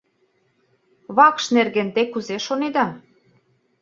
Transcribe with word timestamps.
—Вакш 1.15 1.45
нерген 1.55 1.89
те 1.95 2.01
кузе 2.11 2.37
шонеда? 2.45 2.85